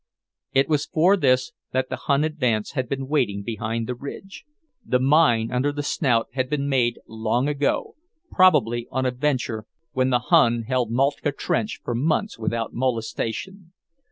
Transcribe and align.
It 0.53 0.67
was 0.67 0.87
for 0.87 1.15
this 1.15 1.51
that 1.73 1.89
the 1.91 1.95
Hun 1.95 2.23
advance 2.23 2.71
had 2.71 2.89
been 2.89 3.07
waiting 3.07 3.43
behind 3.43 3.85
the 3.85 3.93
ridge. 3.93 4.45
The 4.83 4.97
mine 4.97 5.51
under 5.51 5.71
the 5.71 5.83
Snout 5.83 6.29
had 6.33 6.49
been 6.49 6.67
made 6.67 6.97
long 7.07 7.47
ago, 7.47 7.93
probably, 8.31 8.87
on 8.89 9.05
a 9.05 9.11
venture, 9.11 9.65
when 9.91 10.09
the 10.09 10.17
Hun 10.17 10.63
held 10.63 10.89
Moltke 10.89 11.33
trench 11.37 11.81
for 11.83 11.93
months 11.93 12.39
without 12.39 12.73
molestation. 12.73 13.73